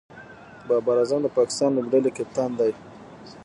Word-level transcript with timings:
بابر 0.67 0.95
اعظم 0.99 1.19
د 1.23 1.27
پاکستان 1.37 1.69
لوبډلي 1.73 2.11
کپتان 2.17 2.49
دئ. 2.59 2.71